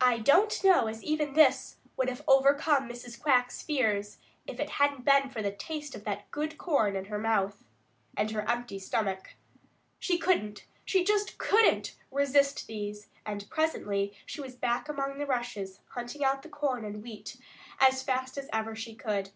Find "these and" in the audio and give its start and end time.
12.66-13.44